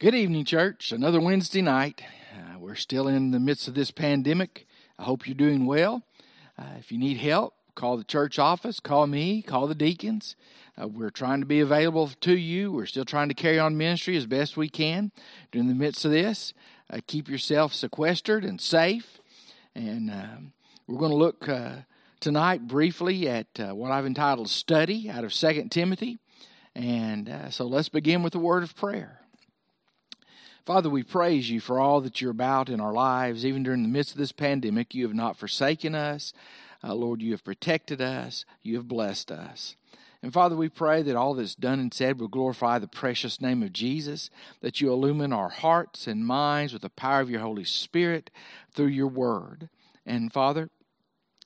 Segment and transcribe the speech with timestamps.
[0.00, 0.92] Good evening, church.
[0.92, 2.02] Another Wednesday night.
[2.32, 4.64] Uh, we're still in the midst of this pandemic.
[4.96, 6.04] I hope you're doing well.
[6.56, 10.36] Uh, if you need help, call the church office, call me, call the deacons.
[10.80, 12.70] Uh, we're trying to be available to you.
[12.70, 15.10] We're still trying to carry on ministry as best we can
[15.50, 16.54] during the midst of this.
[16.88, 19.18] Uh, keep yourself sequestered and safe.
[19.74, 20.52] And um,
[20.86, 21.78] we're going to look uh,
[22.20, 26.18] tonight briefly at uh, what I've entitled Study out of Second Timothy.
[26.76, 29.17] And so let's begin with a word of prayer.
[30.68, 33.46] Father, we praise you for all that you're about in our lives.
[33.46, 36.34] Even during the midst of this pandemic, you have not forsaken us.
[36.84, 38.44] Uh, Lord, you have protected us.
[38.60, 39.76] You have blessed us.
[40.22, 43.62] And Father, we pray that all that's done and said will glorify the precious name
[43.62, 44.28] of Jesus,
[44.60, 48.30] that you illumine our hearts and minds with the power of your Holy Spirit
[48.70, 49.70] through your word.
[50.04, 50.68] And Father,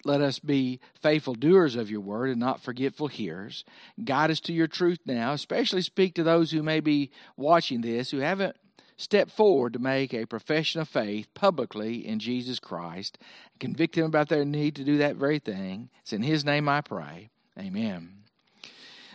[0.04, 3.64] let us be faithful doers of your word and not forgetful hearers.
[4.04, 8.10] Guide us to your truth now, especially speak to those who may be watching this
[8.10, 8.56] who haven't
[8.96, 13.18] step forward to make a profession of faith publicly in Jesus Christ,
[13.58, 15.90] convict them about their need to do that very thing.
[16.02, 17.30] It's in His name I pray.
[17.58, 18.22] Amen.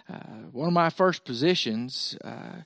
[0.10, 2.62] Uh, one of my first positions uh,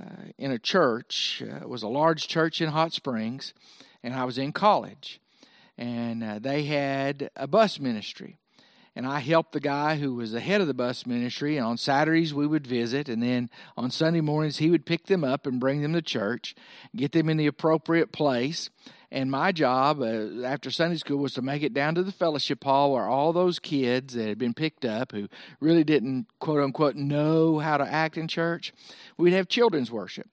[0.00, 0.04] uh,
[0.38, 3.54] in a church uh, was a large church in Hot Springs,
[4.02, 5.20] and I was in college.
[5.78, 8.38] And uh, they had a bus ministry
[8.94, 11.56] and I helped the guy who was the head of the bus ministry.
[11.56, 15.24] And on Saturdays, we would visit, and then on Sunday mornings, he would pick them
[15.24, 16.54] up and bring them to church,
[16.94, 18.68] get them in the appropriate place.
[19.10, 22.64] And my job uh, after Sunday school was to make it down to the fellowship
[22.64, 25.28] hall where all those kids that had been picked up who
[25.60, 28.72] really didn't, quote unquote, know how to act in church,
[29.18, 30.28] we'd have children's worship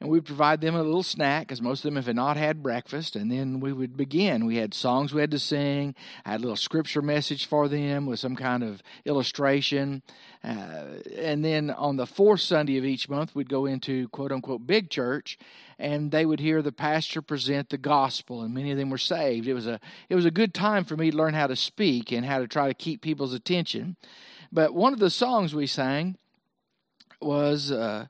[0.00, 3.16] and we'd provide them a little snack because most of them have not had breakfast.
[3.16, 4.46] And then we would begin.
[4.46, 5.96] We had songs we had to sing.
[6.24, 10.02] I had a little scripture message for them with some kind of illustration.
[10.44, 10.84] Uh,
[11.16, 14.88] and then on the fourth Sunday of each month, we'd go into quote unquote big
[14.88, 15.36] church,
[15.80, 19.48] and they would hear the pastor present the gospel, and many of them were saved.
[19.48, 22.12] It was a it was a good time for me to learn how to speak
[22.12, 23.96] and how to try to keep people's attention.
[24.52, 26.16] But one of the songs we sang
[27.20, 27.72] was.
[27.72, 28.06] Uh,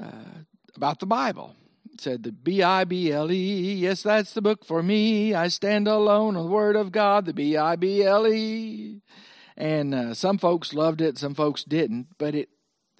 [0.00, 0.44] uh,
[0.76, 1.54] about the Bible.
[1.92, 3.74] It said the B I B L E.
[3.74, 5.34] Yes, that's the book for me.
[5.34, 9.00] I stand alone on the Word of God, the B I B L E.
[9.56, 12.48] And uh, some folks loved it, some folks didn't, but it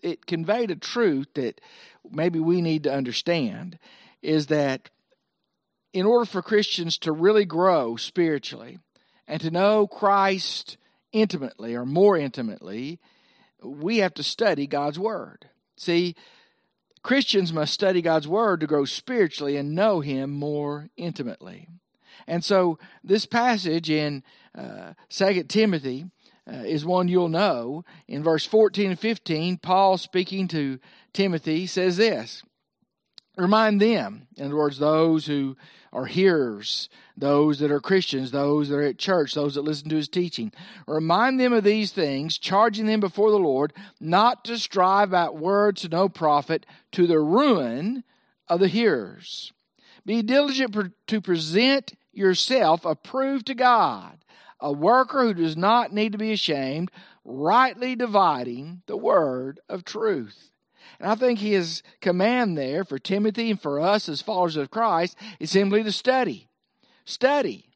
[0.02, 1.60] it conveyed a truth that
[2.08, 3.78] maybe we need to understand
[4.22, 4.90] is that
[5.92, 8.78] in order for Christians to really grow spiritually
[9.26, 10.76] and to know Christ
[11.12, 13.00] intimately or more intimately,
[13.62, 15.48] we have to study God's Word.
[15.76, 16.14] See,
[17.04, 21.68] Christians must study God's Word to grow spiritually and know Him more intimately.
[22.26, 24.24] And so, this passage in
[24.56, 26.06] uh, 2 Timothy
[26.50, 27.84] uh, is one you'll know.
[28.08, 30.80] In verse 14 and 15, Paul speaking to
[31.12, 32.42] Timothy says this
[33.36, 35.56] Remind them, in other words, those who
[35.92, 39.96] are hearers, those that are Christians, those that are at church, those that listen to
[39.96, 40.52] his teaching.
[40.86, 45.82] Remind them of these things, charging them before the Lord not to strive out words
[45.82, 48.04] to no profit to the ruin
[48.48, 49.52] of the hearers.
[50.04, 54.18] Be diligent to present yourself approved to God,
[54.60, 56.90] a worker who does not need to be ashamed,
[57.24, 60.50] rightly dividing the word of truth.
[60.98, 65.16] And I think his command there for Timothy and for us as followers of Christ
[65.38, 66.48] is simply to study.
[67.04, 67.70] Study.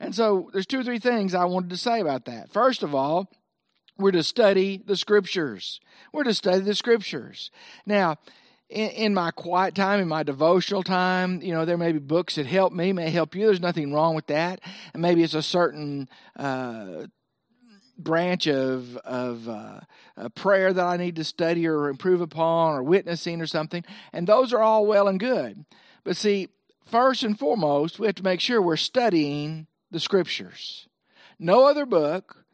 [0.00, 2.52] And so there's two or three things I wanted to say about that.
[2.52, 3.30] First of all,
[3.96, 5.80] we're to study the scriptures.
[6.12, 7.50] We're to study the scriptures.
[7.86, 8.16] Now,
[8.68, 12.34] in, in, my quiet time, in my devotional time, you know, there may be books
[12.34, 13.46] that help me, may help you.
[13.46, 14.60] There's nothing wrong with that.
[14.92, 17.06] And maybe it's a certain uh,
[17.98, 19.80] branch of of uh,
[20.34, 24.52] prayer that I need to study or improve upon or witnessing or something, and those
[24.52, 25.64] are all well and good.
[26.02, 26.48] But see,
[26.84, 30.88] first and foremost, we have to make sure we're studying the scriptures.
[31.38, 32.44] No other book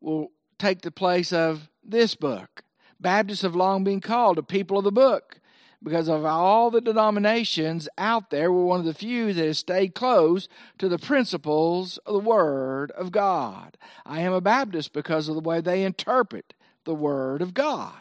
[0.00, 2.62] will take the place of this book.
[3.00, 5.40] Baptists have long been called a people of the book
[5.82, 9.94] because of all the denominations out there, we're one of the few that has stayed
[9.94, 10.48] close
[10.78, 13.76] to the principles of the Word of God.
[14.06, 16.54] I am a Baptist because of the way they interpret
[16.84, 17.92] the Word of God.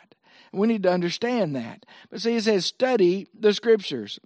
[0.53, 1.85] We need to understand that.
[2.09, 4.19] But see, it says, study the Scriptures.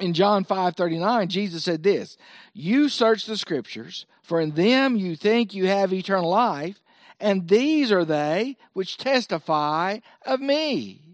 [0.00, 2.16] In John 5 39, Jesus said this
[2.52, 6.82] You search the Scriptures, for in them you think you have eternal life,
[7.20, 11.11] and these are they which testify of me.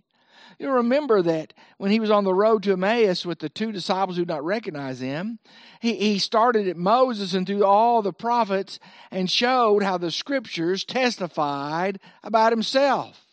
[0.58, 4.16] You remember that when he was on the road to Emmaus with the two disciples
[4.16, 5.38] who did not recognize him,
[5.80, 8.80] he, he started at Moses and through all the prophets
[9.12, 13.24] and showed how the scriptures testified about himself.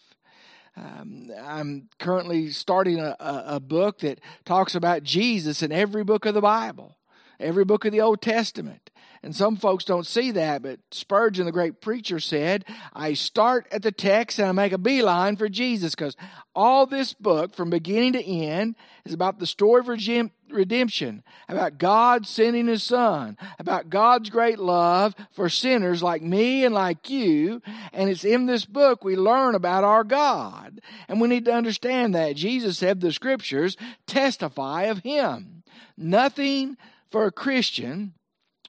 [0.77, 6.25] Um, I'm currently starting a, a, a book that talks about Jesus in every book
[6.25, 6.97] of the Bible,
[7.39, 8.91] every book of the Old Testament.
[9.25, 12.63] And some folks don't see that, but Spurgeon, the great preacher, said,
[12.93, 16.15] I start at the text and I make a beeline for Jesus because
[16.53, 19.87] all this book, from beginning to end, is about the story of
[20.51, 26.75] redemption, about God sending His Son, about God's great love for sinners like me and
[26.75, 27.63] like you.
[27.93, 30.81] And it's in this book we learn about our God.
[31.07, 32.35] And we need to understand that.
[32.35, 33.75] Jesus said the scriptures
[34.05, 35.63] testify of Him.
[35.97, 36.77] Nothing
[37.09, 38.13] for a Christian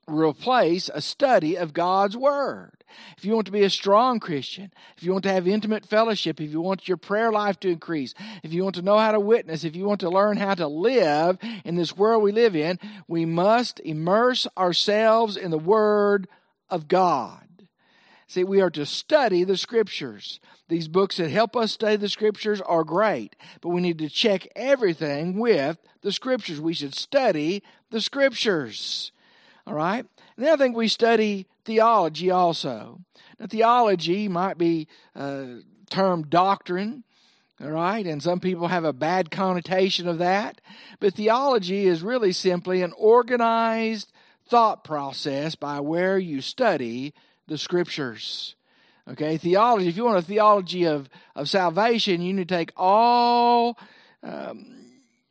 [0.06, 2.84] replace a study of God's Word.
[3.16, 6.40] If you want to be a strong Christian, if you want to have intimate fellowship,
[6.40, 9.20] if you want your prayer life to increase, if you want to know how to
[9.20, 12.78] witness, if you want to learn how to live in this world we live in,
[13.08, 16.28] we must immerse ourselves in the Word
[16.70, 17.42] of God.
[18.28, 20.40] See, we are to study the Scriptures.
[20.68, 24.48] These books that help us study the Scriptures are great, but we need to check
[24.56, 26.60] everything with the Scriptures.
[26.60, 29.12] We should study the Scriptures.
[29.66, 30.04] All right?
[30.36, 33.00] And then I think we study theology also.
[33.38, 35.46] Now, theology might be uh,
[35.90, 37.04] termed doctrine,
[37.60, 38.06] all right?
[38.06, 40.60] And some people have a bad connotation of that.
[41.00, 44.12] But theology is really simply an organized
[44.48, 47.12] thought process by where you study
[47.48, 48.54] the scriptures.
[49.08, 53.78] Okay, theology, if you want a theology of, of salvation, you need to take all
[54.22, 54.74] um,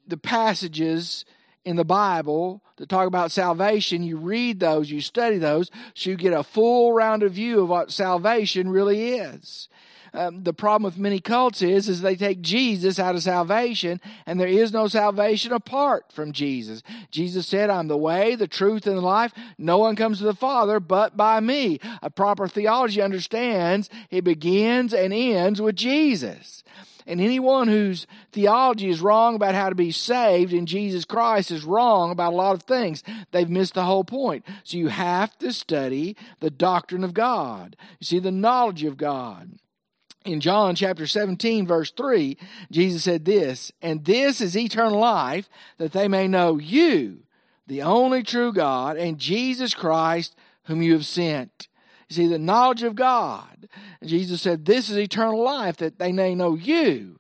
[0.07, 1.25] the passages
[1.65, 6.15] in the Bible that talk about salvation, you read those, you study those, so you
[6.15, 9.67] get a full rounded view of what salvation really is.
[10.13, 14.39] Um, the problem with many cults is, is they take Jesus out of salvation, and
[14.39, 16.83] there is no salvation apart from Jesus.
[17.11, 19.33] Jesus said, I'm the way, the truth, and the life.
[19.57, 21.79] No one comes to the Father but by me.
[22.01, 26.63] A proper theology understands it begins and ends with Jesus.
[27.07, 31.63] And anyone whose theology is wrong about how to be saved in Jesus Christ is
[31.63, 33.03] wrong about a lot of things.
[33.31, 34.43] They've missed the whole point.
[34.63, 37.75] So you have to study the doctrine of God.
[37.99, 39.59] You see, the knowledge of God.
[40.25, 42.35] In John chapter 17, verse 3,
[42.71, 45.47] Jesus said this, And this is eternal life,
[45.77, 47.19] that they may know you,
[47.67, 51.67] the only true God, and Jesus Christ, whom you have sent.
[52.09, 53.69] You see, the knowledge of God.
[54.03, 57.19] Jesus said, This is eternal life, that they may know you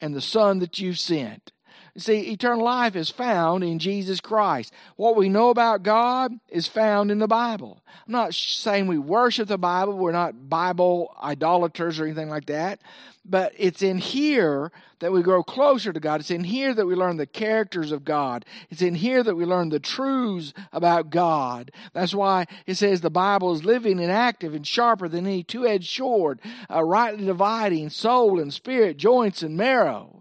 [0.00, 1.52] and the Son that you've sent.
[1.96, 4.72] See, eternal life is found in Jesus Christ.
[4.96, 7.82] What we know about God is found in the Bible.
[8.06, 12.80] I'm not saying we worship the Bible, we're not Bible idolaters or anything like that,
[13.24, 14.70] but it's in here
[15.00, 16.20] that we grow closer to God.
[16.20, 18.44] It's in here that we learn the characters of God.
[18.70, 21.70] It's in here that we learn the truths about God.
[21.92, 25.66] That's why it says the Bible is living and active and sharper than any two
[25.66, 26.40] edged sword,
[26.72, 30.19] uh, rightly dividing soul and spirit, joints and marrow.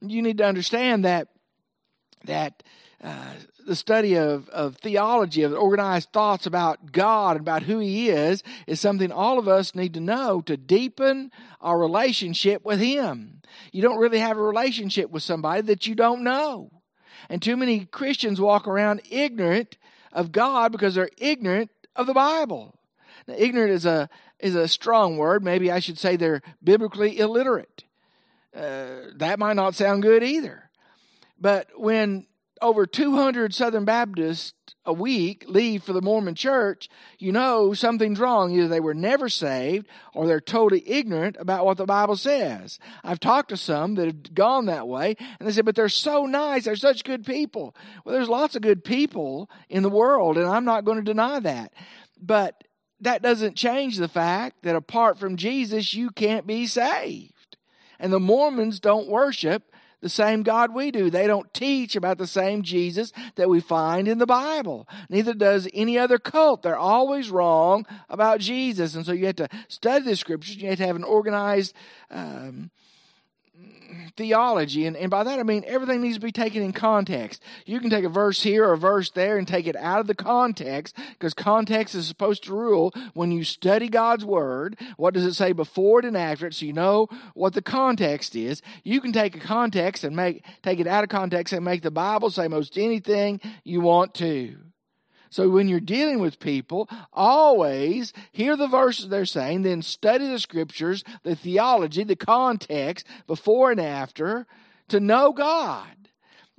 [0.00, 1.28] You need to understand that
[2.24, 2.62] that
[3.02, 3.32] uh,
[3.66, 8.42] the study of, of theology, of organized thoughts about God and about who He is,
[8.66, 11.30] is something all of us need to know to deepen
[11.60, 13.40] our relationship with Him.
[13.72, 16.70] You don't really have a relationship with somebody that you don't know.
[17.28, 19.78] And too many Christians walk around ignorant
[20.12, 22.78] of God because they're ignorant of the Bible.
[23.26, 24.08] Now, ignorant is a,
[24.38, 25.44] is a strong word.
[25.44, 27.84] Maybe I should say they're biblically illiterate.
[28.54, 30.70] Uh, that might not sound good either.
[31.38, 32.26] But when
[32.62, 34.52] over 200 Southern Baptists
[34.84, 36.88] a week leave for the Mormon church,
[37.18, 38.52] you know something's wrong.
[38.52, 42.78] Either they were never saved or they're totally ignorant about what the Bible says.
[43.02, 46.26] I've talked to some that have gone that way and they said, but they're so
[46.26, 46.64] nice.
[46.64, 47.74] They're such good people.
[48.04, 51.40] Well, there's lots of good people in the world and I'm not going to deny
[51.40, 51.72] that.
[52.20, 52.62] But
[53.00, 57.32] that doesn't change the fact that apart from Jesus, you can't be saved.
[58.00, 61.10] And the Mormons don't worship the same God we do.
[61.10, 64.88] They don't teach about the same Jesus that we find in the Bible.
[65.08, 66.62] Neither does any other cult.
[66.62, 68.94] They're always wrong about Jesus.
[68.94, 70.56] And so you have to study the scriptures.
[70.56, 71.74] You have to have an organized
[72.10, 72.70] um,
[74.16, 74.86] theology.
[74.86, 77.42] And, and by that I mean everything needs to be taken in context.
[77.66, 80.06] You can take a verse here or a verse there and take it out of
[80.06, 84.78] the context because context is supposed to rule when you study God's Word.
[84.96, 88.36] What does it say before it and after it so you know what the context
[88.36, 88.62] is?
[88.84, 91.90] You can take a context and make take it out of context and make the
[91.90, 94.56] Bible say most anything you want to.
[95.30, 100.40] So when you're dealing with people, always hear the verses they're saying, then study the
[100.40, 104.46] scriptures, the theology, the context before and after
[104.88, 105.86] to know God.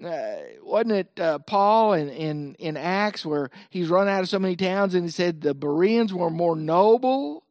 [0.03, 4.39] Uh, wasn't it uh, Paul in, in, in Acts where he's run out of so
[4.39, 7.43] many towns and he said the Bereans were more noble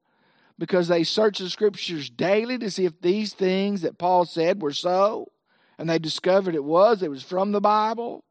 [0.58, 4.72] because they searched the scriptures daily to see if these things that Paul said were
[4.72, 5.30] so,
[5.78, 8.24] and they discovered it was, it was from the Bible.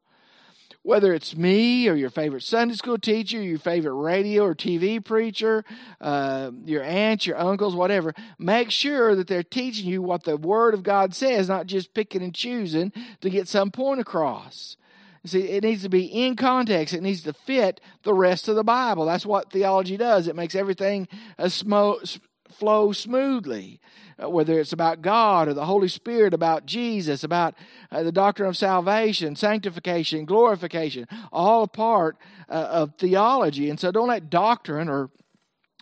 [0.82, 5.62] Whether it's me or your favorite Sunday school teacher, your favorite radio or TV preacher,
[6.00, 10.72] uh, your aunts, your uncles, whatever, make sure that they're teaching you what the Word
[10.72, 14.78] of God says, not just picking and choosing to get some point across.
[15.26, 16.94] See, it needs to be in context.
[16.94, 19.04] It needs to fit the rest of the Bible.
[19.04, 20.28] That's what theology does.
[20.28, 22.18] It makes everything a smo-
[22.54, 23.80] flow smoothly.
[24.22, 27.54] Uh, whether it's about God or the Holy Spirit, about Jesus, about
[27.90, 33.70] uh, the doctrine of salvation, sanctification, glorification, all a part uh, of theology.
[33.70, 35.10] And so don't let doctrine or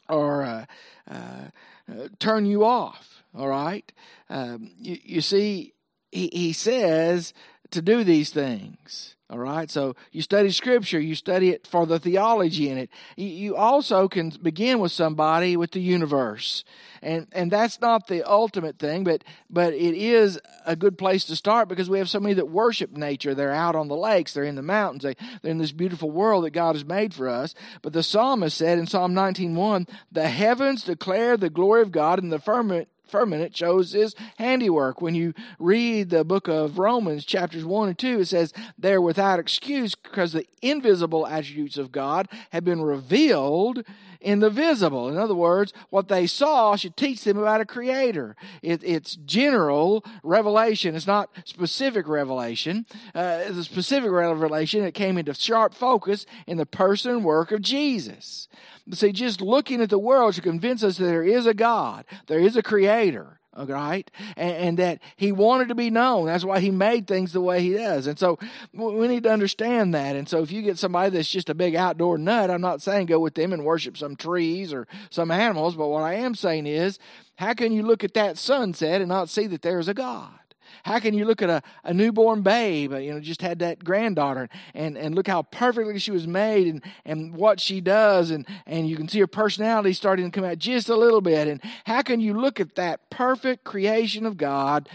[0.08, 0.64] or uh,
[1.10, 3.22] uh, turn you off.
[3.36, 3.90] All right,
[4.30, 5.74] um, you, you see,
[6.10, 7.34] he, he says
[7.70, 9.16] to do these things.
[9.30, 12.88] All right, so you study Scripture, you study it for the theology in it.
[13.14, 16.64] You also can begin with somebody with the universe,
[17.02, 21.36] and and that's not the ultimate thing, but but it is a good place to
[21.36, 23.34] start because we have so many that worship nature.
[23.34, 26.44] They're out on the lakes, they're in the mountains, they, they're in this beautiful world
[26.44, 27.54] that God has made for us.
[27.82, 32.32] But the psalmist said in Psalm 19:1, "The heavens declare the glory of God, and
[32.32, 35.00] the firmament firmament shows his handiwork.
[35.00, 39.38] When you read the book of Romans, chapters 1 and 2, it says they're without
[39.38, 43.84] excuse because the invisible attributes of God have been revealed
[44.20, 45.08] in the visible.
[45.08, 48.36] In other words, what they saw should teach them about a creator.
[48.62, 52.86] It, it's general revelation, it's not specific revelation.
[53.14, 57.62] Uh, a specific revelation that came into sharp focus in the person and work of
[57.62, 58.48] Jesus.
[58.92, 62.40] See, just looking at the world should convince us that there is a God, there
[62.40, 64.10] is a creator right?
[64.36, 66.26] And, and, that he wanted to be known.
[66.26, 68.06] That's why he made things the way he does.
[68.06, 68.38] And so
[68.72, 70.14] we need to understand that.
[70.14, 73.06] And so if you get somebody that's just a big outdoor nut, I'm not saying
[73.06, 76.66] go with them and worship some trees or some animals, but what I am saying
[76.66, 76.98] is,
[77.36, 80.38] how can you look at that sunset and not see that there's a God?
[80.84, 84.48] How can you look at a, a newborn babe, you know, just had that granddaughter,
[84.74, 88.88] and, and look how perfectly she was made and, and what she does, and, and
[88.88, 91.48] you can see her personality starting to come out just a little bit.
[91.48, 94.88] And how can you look at that perfect creation of God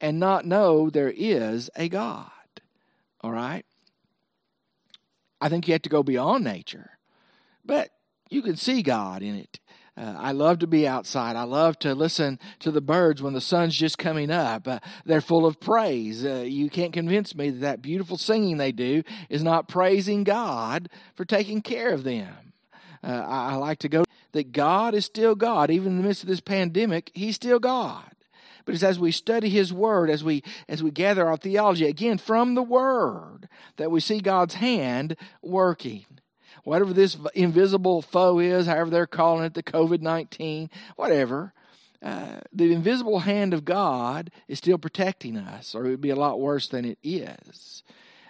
[0.00, 2.30] and not know there is a God?
[3.20, 3.64] All right?
[5.40, 6.98] I think you have to go beyond nature,
[7.64, 7.90] but
[8.28, 9.60] you can see God in it.
[9.98, 11.34] Uh, I love to be outside.
[11.34, 14.68] I love to listen to the birds when the sun's just coming up.
[14.68, 16.24] Uh, they're full of praise.
[16.24, 20.88] Uh, you can't convince me that that beautiful singing they do is not praising God
[21.16, 22.52] for taking care of them.
[23.02, 25.68] Uh, I, I like to go that God is still God.
[25.70, 28.04] Even in the midst of this pandemic, He's still God.
[28.64, 32.18] But it's as we study His Word, as we as we gather our theology again
[32.18, 36.06] from the Word, that we see God's hand working
[36.68, 41.52] whatever this invisible foe is, however they're calling it, the COVID 19, whatever,
[42.02, 46.16] uh, the invisible hand of God is still protecting us, or it would be a
[46.16, 47.82] lot worse than it is.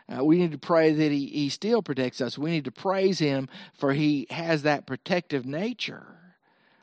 [0.09, 2.39] Uh, we need to pray that he, he still protects us.
[2.39, 6.18] We need to praise Him for He has that protective nature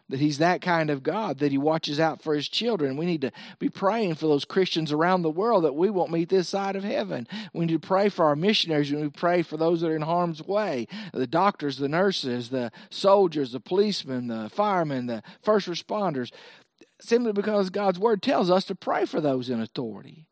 [0.10, 2.98] that he's that kind of God, that he watches out for his children.
[2.98, 6.30] We need to be praying for those Christians around the world that we won't meet
[6.30, 7.28] this side of heaven.
[7.54, 10.44] We need to pray for our missionaries we pray for those that are in harm's
[10.44, 16.32] way the doctors, the nurses, the soldiers, the policemen, the firemen, the first responders,
[17.00, 20.28] simply because God's word tells us to pray for those in authority.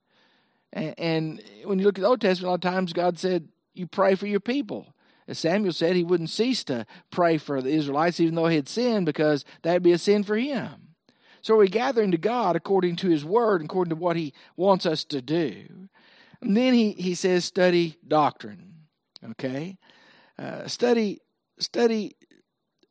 [0.72, 3.48] And, and when you look at the Old Testament, a lot of times God said,
[3.74, 4.93] You pray for your people.
[5.32, 9.06] Samuel said, he wouldn't cease to pray for the Israelites even though he had sinned
[9.06, 10.90] because that would be a sin for him.
[11.42, 15.04] So we're gathering to God according to his word, according to what he wants us
[15.06, 15.90] to do.
[16.42, 18.74] And then he, he says, study doctrine.
[19.32, 19.78] Okay?
[20.38, 21.20] Uh, study,
[21.60, 22.16] study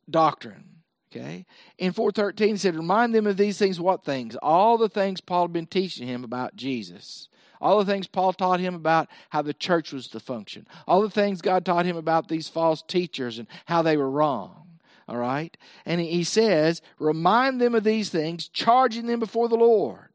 [0.09, 0.73] doctrine.
[1.11, 1.45] Okay?
[1.77, 3.79] In 413, he said, Remind them of these things.
[3.79, 4.35] What things?
[4.41, 7.29] All the things Paul had been teaching him about Jesus.
[7.61, 10.67] All the things Paul taught him about how the church was to function.
[10.87, 14.79] All the things God taught him about these false teachers and how they were wrong.
[15.07, 15.55] All right?
[15.85, 20.09] And he says, remind them of these things, charging them before the Lord.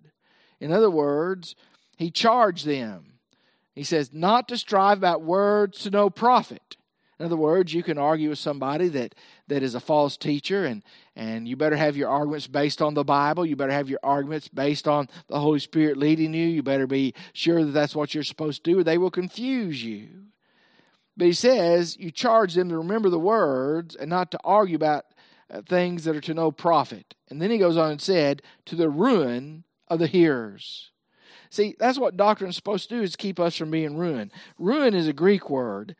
[0.61, 1.55] In other words,
[1.97, 3.15] he charged them.
[3.75, 6.77] He says, not to strive about words to no profit.
[7.19, 9.15] In other words, you can argue with somebody that
[9.49, 10.83] that is a false teacher and
[11.17, 13.45] and you better have your arguments based on the bible.
[13.45, 16.47] You better have your arguments based on the holy spirit leading you.
[16.47, 19.83] You better be sure that that's what you're supposed to do or they will confuse
[19.83, 20.09] you.
[21.17, 25.07] But he says you charge them to remember the words and not to argue about
[25.51, 27.15] uh, things that are to no profit.
[27.29, 30.93] And then he goes on and said to the ruin of the hearers.
[31.51, 34.31] See that's what doctrine is supposed to do is keep us from being ruined.
[34.59, 35.97] Ruin is a greek word.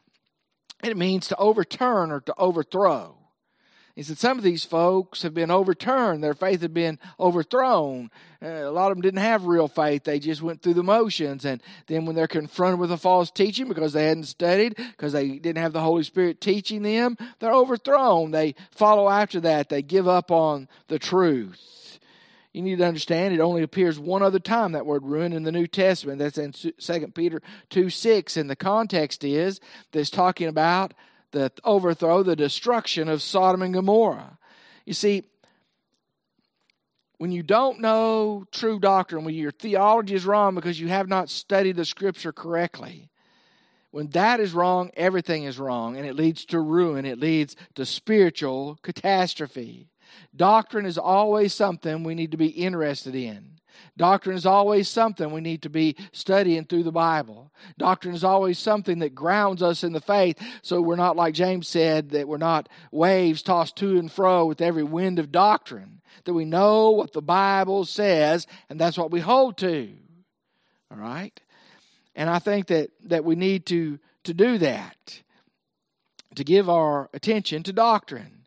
[0.85, 3.19] It means to overturn or to overthrow
[3.99, 6.23] He said some of these folks have been overturned.
[6.23, 8.13] Their faith had been overthrown.
[8.41, 10.05] Uh, a lot of them didn't have real faith.
[10.05, 11.45] They just went through the motions.
[11.45, 15.41] And then when they're confronted with a false teaching because they hadn't studied, because they
[15.41, 18.31] didn't have the Holy Spirit teaching them, they're overthrown.
[18.31, 19.69] They follow after that.
[19.69, 21.99] They give up on the truth.
[22.53, 25.51] You need to understand it only appears one other time, that word ruin, in the
[25.51, 26.21] New Testament.
[26.21, 28.37] That's in 2 Peter 2 6.
[28.37, 29.59] And the context is
[29.91, 30.95] that it's talking about
[31.33, 34.39] the overthrow, the destruction of Sodom and Gomorrah.
[34.85, 35.25] You see,
[37.19, 41.29] when you don't know true doctrine, when your theology is wrong because you have not
[41.29, 43.11] studied the scripture correctly,
[43.91, 47.85] when that is wrong, everything is wrong, and it leads to ruin, it leads to
[47.85, 49.89] spiritual catastrophe.
[50.35, 53.58] Doctrine is always something we need to be interested in.
[53.97, 57.51] Doctrine is always something we need to be studying through the Bible.
[57.77, 61.69] Doctrine is always something that grounds us in the faith so we're not, like James
[61.69, 66.01] said, that we're not waves tossed to and fro with every wind of doctrine.
[66.25, 69.91] That we know what the Bible says and that's what we hold to.
[70.91, 71.39] All right?
[72.15, 75.23] And I think that, that we need to, to do that,
[76.35, 78.38] to give our attention to doctrine.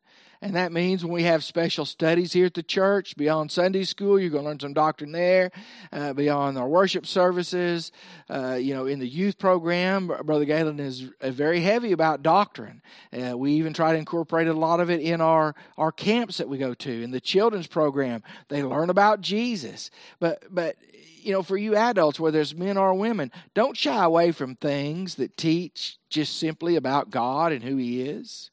[0.44, 4.20] And that means when we have special studies here at the church, beyond Sunday school,
[4.20, 5.52] you're going to learn some doctrine there.
[5.94, 7.92] Uh, beyond our worship services,
[8.28, 12.82] uh, you know, in the youth program, Brother Galen is very heavy about doctrine.
[13.14, 16.50] Uh, we even try to incorporate a lot of it in our, our camps that
[16.50, 17.04] we go to.
[17.04, 19.92] In the children's program, they learn about Jesus.
[20.20, 20.76] But, but
[21.22, 25.16] you know, for you adults, whether it's men or women, don't shy away from things
[25.16, 28.50] that teach just simply about God and who He is,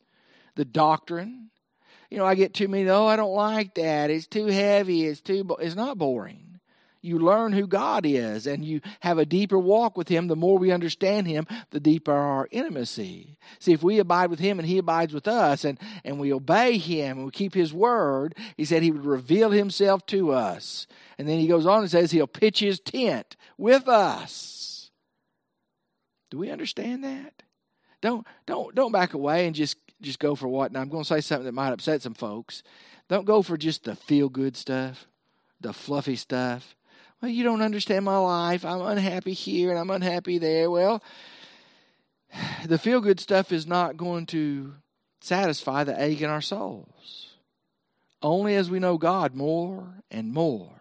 [0.55, 1.49] the doctrine
[2.11, 4.11] you know, I get too many, oh, I don't like that.
[4.11, 5.07] It's too heavy.
[5.07, 5.57] It's too, bo-.
[5.57, 6.49] it's not boring.
[7.01, 10.27] You learn who God is and you have a deeper walk with Him.
[10.27, 13.37] The more we understand Him, the deeper our intimacy.
[13.61, 16.77] See, if we abide with Him and He abides with us and, and we obey
[16.77, 20.87] Him and we keep His word, He said He would reveal Himself to us.
[21.19, 24.91] And then He goes on and says He'll pitch His tent with us.
[26.31, 27.43] Do we understand that?
[28.01, 30.73] Don't don't don't back away and just just go for what?
[30.73, 32.63] Now I'm going to say something that might upset some folks.
[33.09, 35.07] Don't go for just the feel good stuff,
[35.61, 36.77] the fluffy stuff.
[37.21, 38.65] Well, you don't understand my life.
[38.65, 40.71] I'm unhappy here and I'm unhappy there.
[40.71, 41.03] Well,
[42.67, 44.75] the feel good stuff is not going to
[45.21, 47.35] satisfy the ache in our souls.
[48.23, 50.81] Only as we know God more and more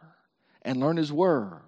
[0.63, 1.61] and learn His Word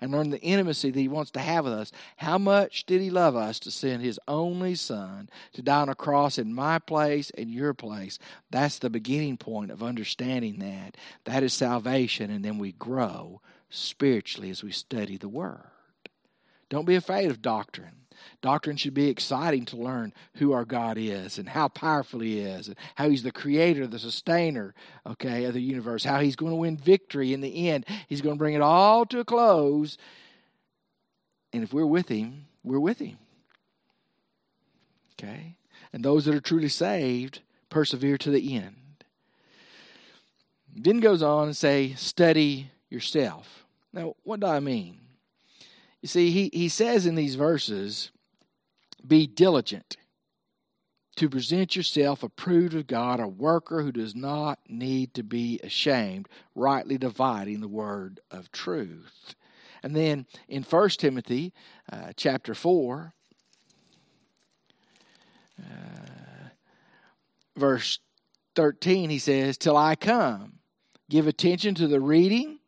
[0.00, 1.92] and learn the intimacy that He wants to have with us.
[2.16, 5.94] How much did He love us to send His only Son to die on a
[5.94, 8.18] cross in my place and your place?
[8.50, 10.96] That's the beginning point of understanding that.
[11.24, 15.70] That is salvation, and then we grow spiritually as we study the Word.
[16.68, 18.06] Don't be afraid of doctrine.
[18.40, 22.68] Doctrine should be exciting to learn who our God is and how powerful He is,
[22.68, 24.74] and how He's the creator, the sustainer,
[25.06, 27.86] okay, of the universe, how He's going to win victory in the end.
[28.08, 29.98] He's going to bring it all to a close.
[31.52, 33.18] And if we're with Him, we're with Him.
[35.20, 35.56] Okay?
[35.92, 38.76] And those that are truly saved persevere to the end.
[40.74, 43.64] Then goes on and say, study yourself.
[43.92, 44.98] Now, what do I mean?
[46.02, 48.10] You see, he, he says in these verses,
[49.06, 49.96] be diligent
[51.16, 56.28] to present yourself approved of God, a worker who does not need to be ashamed,
[56.54, 59.34] rightly dividing the word of truth.
[59.82, 61.52] And then in 1 Timothy
[61.90, 63.12] uh, chapter 4,
[65.60, 65.64] uh,
[67.56, 67.98] verse
[68.54, 70.60] 13, he says, Till I come,
[71.10, 72.60] give attention to the reading,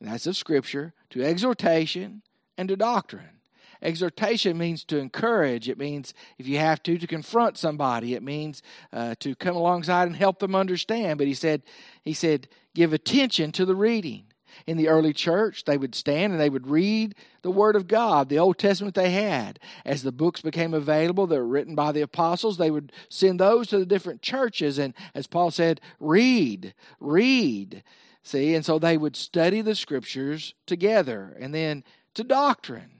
[0.00, 2.22] that's of Scripture, to exhortation,
[2.56, 3.40] and to doctrine.
[3.82, 5.68] Exhortation means to encourage.
[5.68, 8.14] It means, if you have to, to confront somebody.
[8.14, 8.62] It means
[8.92, 11.18] uh, to come alongside and help them understand.
[11.18, 11.62] But he said,
[12.02, 14.24] he said, give attention to the reading.
[14.66, 18.28] In the early church, they would stand and they would read the Word of God,
[18.28, 19.58] the Old Testament they had.
[19.84, 23.66] As the books became available that were written by the apostles, they would send those
[23.68, 24.78] to the different churches.
[24.78, 27.82] And as Paul said, read, read.
[28.22, 31.36] See, and so they would study the scriptures together.
[31.38, 31.82] And then
[32.14, 32.90] to doctrine,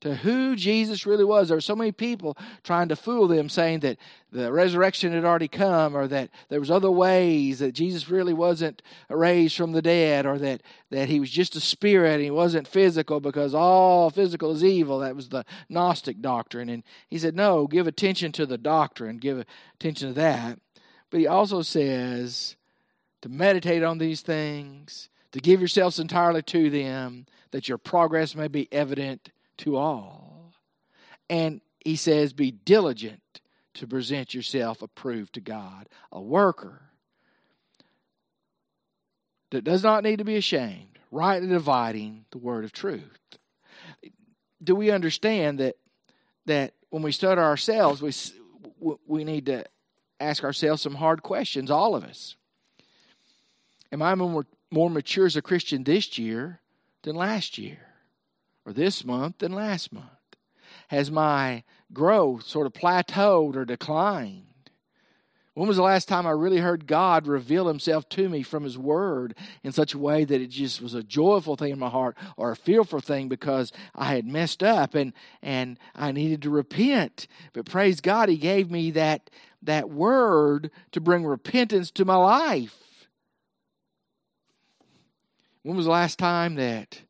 [0.00, 1.48] to who Jesus really was.
[1.48, 3.96] There were so many people trying to fool them, saying that
[4.30, 8.82] the resurrection had already come, or that there was other ways that Jesus really wasn't
[9.08, 12.68] raised from the dead, or that, that he was just a spirit and he wasn't
[12.68, 14.98] physical because all physical is evil.
[14.98, 16.68] That was the Gnostic doctrine.
[16.68, 20.58] And he said, No, give attention to the doctrine, give attention to that.
[21.10, 22.56] But he also says
[23.24, 27.24] to meditate on these things, to give yourselves entirely to them,
[27.54, 30.54] that your progress may be evident to all.
[31.30, 33.22] And he says, Be diligent
[33.74, 36.82] to present yourself approved to God, a worker
[39.52, 43.20] that does not need to be ashamed, rightly dividing the word of truth.
[44.60, 45.76] Do we understand that
[46.46, 49.64] that when we study ourselves, we we need to
[50.18, 52.34] ask ourselves some hard questions, all of us.
[53.92, 56.60] Am I more, more mature as a Christian this year
[57.04, 57.78] than last year?
[58.66, 60.08] Or this month than last month?
[60.88, 61.62] Has my
[61.92, 64.46] growth sort of plateaued or declined?
[65.54, 68.76] When was the last time I really heard God reveal Himself to me from His
[68.76, 72.16] Word in such a way that it just was a joyful thing in my heart
[72.36, 75.12] or a fearful thing because I had messed up and,
[75.42, 77.28] and I needed to repent?
[77.52, 79.30] But praise God, He gave me that,
[79.62, 82.83] that Word to bring repentance to my life.
[85.64, 87.00] When was the last time that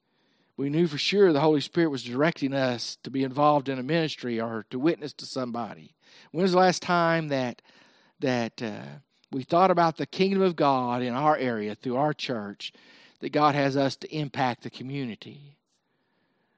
[0.57, 3.83] we knew for sure the Holy Spirit was directing us to be involved in a
[3.83, 5.97] ministry or to witness to somebody?
[6.31, 7.61] When was the last time that
[8.21, 9.01] that uh,
[9.33, 12.73] we thought about the kingdom of God in our area through our church,
[13.19, 15.57] that God has us to impact the community.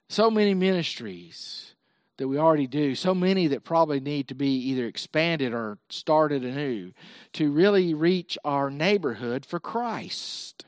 [0.08, 1.74] So many ministries
[2.18, 6.44] that we already do, so many that probably need to be either expanded or started
[6.44, 6.92] anew
[7.32, 10.65] to really reach our neighborhood for Christ.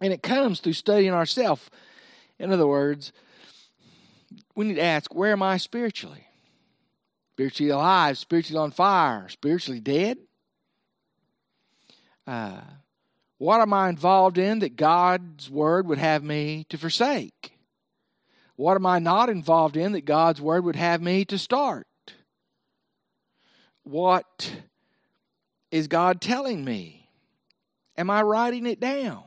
[0.00, 1.70] And it comes through studying ourselves.
[2.38, 3.12] In other words,
[4.54, 6.26] we need to ask, where am I spiritually?
[7.36, 10.16] spiritually alive, spiritually on fire, spiritually dead?
[12.26, 12.62] Uh,
[13.36, 17.52] what am I involved in that God's word would have me to forsake?
[18.56, 21.86] What am I not involved in that God's word would have me to start?
[23.82, 24.52] What
[25.70, 27.10] is God telling me?
[27.98, 29.24] Am I writing it down?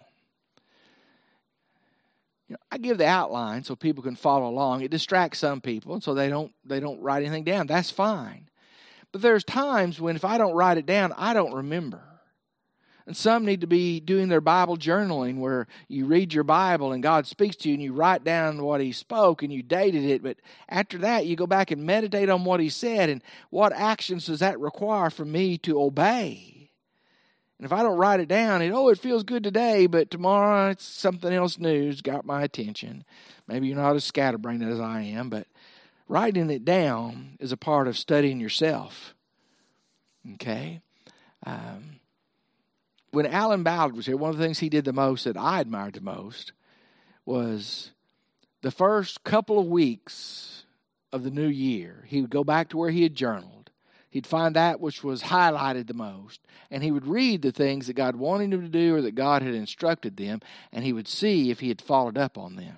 [2.50, 4.82] You know, I give the outline so people can follow along.
[4.82, 7.68] It distracts some people, so they don't they don't write anything down.
[7.68, 8.50] That's fine.
[9.12, 12.02] But there's times when if I don't write it down, I don't remember.
[13.06, 17.02] And some need to be doing their Bible journaling where you read your Bible and
[17.02, 20.22] God speaks to you and you write down what He spoke and you dated it.
[20.22, 24.28] But after that, you go back and meditate on what He said and what actions
[24.28, 26.59] does that require for me to obey.
[27.60, 30.70] And if I don't write it down, it oh, it feels good today, but tomorrow
[30.70, 33.04] it's something else new's got my attention.
[33.48, 35.46] Maybe you're not as scatterbrained as I am, but
[36.08, 39.14] writing it down is a part of studying yourself.
[40.36, 40.80] Okay?
[41.46, 42.00] Um,
[43.12, 45.60] when Alan Ballard was here, one of the things he did the most that I
[45.60, 46.54] admired the most
[47.26, 47.92] was
[48.62, 50.64] the first couple of weeks
[51.12, 53.59] of the new year, he would go back to where he had journaled
[54.10, 56.42] He'd find that which was highlighted the most,
[56.72, 59.44] and he would read the things that God wanted him to do or that God
[59.44, 60.42] had instructed them,
[60.72, 62.78] and he would see if he had followed up on them.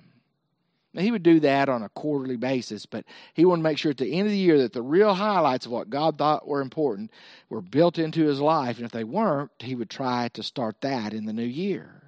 [0.94, 3.92] Now, he would do that on a quarterly basis, but he wanted to make sure
[3.92, 6.60] at the end of the year that the real highlights of what God thought were
[6.60, 7.10] important
[7.48, 11.14] were built into his life, and if they weren't, he would try to start that
[11.14, 12.02] in the new year.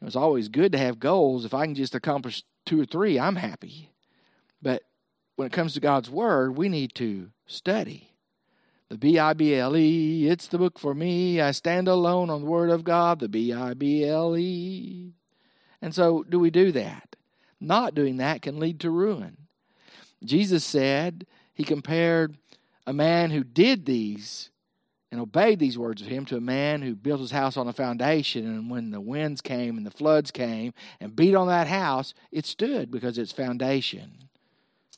[0.00, 1.44] It was always good to have goals.
[1.44, 3.90] If I can just accomplish two or three, I'm happy.
[4.62, 4.82] But
[5.36, 8.10] when it comes to God's Word, we need to study.
[8.88, 11.40] The B I B L E, it's the book for me.
[11.40, 15.12] I stand alone on the Word of God, the B I B L E.
[15.82, 17.16] And so, do we do that?
[17.60, 19.36] Not doing that can lead to ruin.
[20.24, 22.36] Jesus said, He compared
[22.86, 24.50] a man who did these
[25.10, 27.72] and obeyed these words of him to a man who built his house on a
[27.72, 28.44] foundation.
[28.46, 32.44] And when the winds came and the floods came and beat on that house, it
[32.44, 34.28] stood because its foundation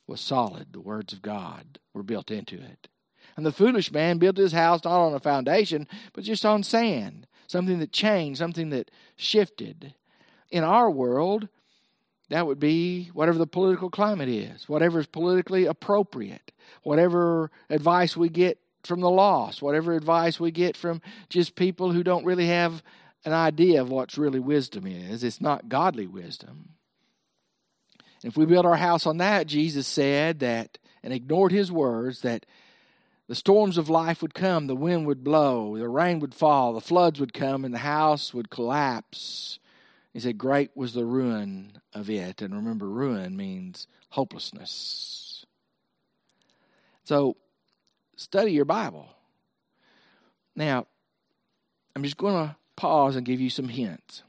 [0.08, 0.72] was solid.
[0.72, 2.88] The words of God were built into it.
[3.36, 7.26] And the foolish man built his house not on a foundation, but just on sand,
[7.46, 9.94] something that changed, something that shifted.
[10.50, 11.48] In our world,
[12.30, 18.28] that would be whatever the political climate is, whatever is politically appropriate, whatever advice we
[18.28, 22.82] get from the lost, whatever advice we get from just people who don't really have
[23.24, 25.22] an idea of what's really wisdom is.
[25.22, 26.70] It's not godly wisdom.
[28.24, 32.44] If we build our house on that, Jesus said that, and ignored his words, that
[33.28, 36.80] the storms of life would come, the wind would blow, the rain would fall, the
[36.80, 39.58] floods would come, and the house would collapse.
[40.12, 42.42] He said, Great was the ruin of it.
[42.42, 45.44] And remember, ruin means hopelessness.
[47.04, 47.36] So,
[48.16, 49.08] study your Bible.
[50.56, 50.86] Now,
[51.94, 54.22] I'm just going to pause and give you some hints.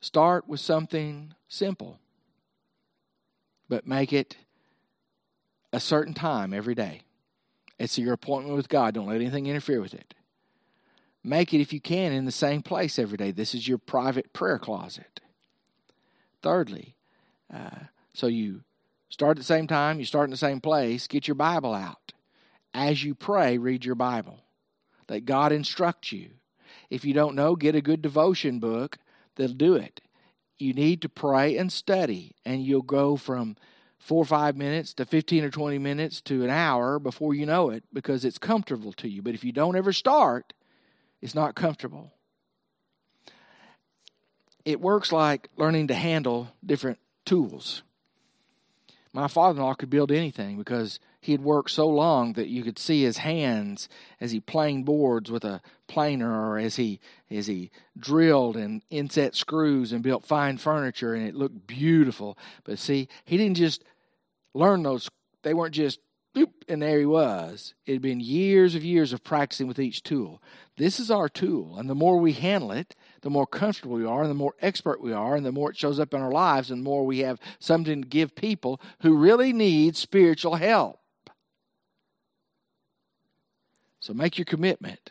[0.00, 1.98] Start with something simple,
[3.68, 4.36] but make it
[5.72, 7.02] a certain time every day.
[7.78, 8.94] It's your appointment with God.
[8.94, 10.14] Don't let anything interfere with it.
[11.24, 13.30] Make it, if you can, in the same place every day.
[13.30, 15.20] This is your private prayer closet.
[16.42, 16.96] Thirdly,
[17.52, 18.62] uh, so you
[19.08, 22.12] start at the same time, you start in the same place, get your Bible out.
[22.74, 24.40] As you pray, read your Bible.
[25.08, 26.30] Let God instruct you.
[26.88, 28.98] If you don't know, get a good devotion book
[29.36, 30.00] that'll do it.
[30.58, 33.56] You need to pray and study, and you'll go from
[33.98, 37.70] four or five minutes to 15 or 20 minutes to an hour before you know
[37.70, 39.22] it because it's comfortable to you.
[39.22, 40.52] But if you don't ever start,
[41.20, 42.12] it's not comfortable.
[44.64, 47.82] It works like learning to handle different tools.
[49.14, 52.62] My father in law could build anything because he had worked so long that you
[52.62, 53.88] could see his hands
[54.20, 56.98] as he planed boards with a planer or as he
[57.30, 62.38] as he drilled and inset screws and built fine furniture and it looked beautiful.
[62.64, 63.84] But see, he didn't just
[64.54, 65.10] learn those
[65.42, 66.00] they weren't just
[66.68, 67.74] and there he was.
[67.84, 70.42] It had been years of years of practicing with each tool.
[70.76, 74.22] This is our tool, and the more we handle it, the more comfortable we are,
[74.22, 76.70] and the more expert we are, and the more it shows up in our lives,
[76.70, 80.98] and the more we have something to give people who really need spiritual help.
[84.00, 85.10] So make your commitment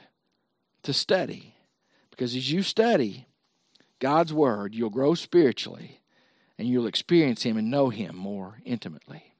[0.83, 1.55] to study.
[2.09, 3.27] Because as you study
[3.99, 6.01] God's Word, you'll grow spiritually
[6.57, 9.30] and you'll experience Him and know Him more intimately.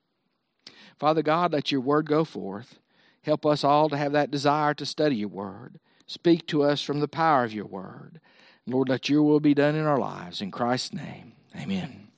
[1.01, 2.77] Father God, let your Word go forth.
[3.23, 5.79] Help us all to have that desire to study your Word.
[6.05, 8.21] Speak to us from the power of your Word.
[8.67, 10.41] Lord, let your will be done in our lives.
[10.41, 12.11] In Christ's name, amen.